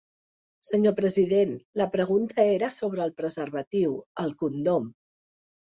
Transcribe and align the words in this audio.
Senyor 0.67 0.93
president, 0.99 1.51
la 1.81 1.87
pregunta 1.97 2.45
era 2.55 2.71
sobre 2.79 3.05
el 3.07 3.15
preservatiu, 3.21 3.97
el 4.25 4.37
condom. 4.43 4.93